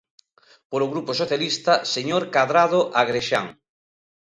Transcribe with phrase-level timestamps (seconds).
[0.69, 3.45] Polo Grupo Socialista, señor Cadrado Agrexán.